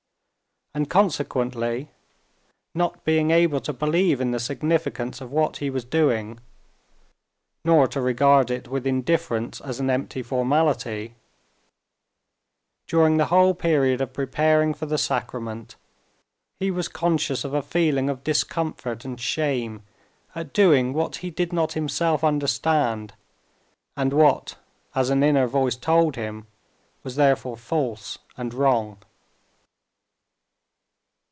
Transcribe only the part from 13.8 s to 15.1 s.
of preparing for the